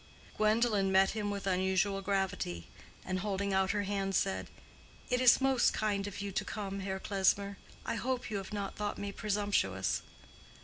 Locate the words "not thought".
8.51-8.97